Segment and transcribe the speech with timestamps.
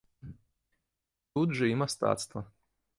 [1.37, 2.41] Тут жа і мастацтва.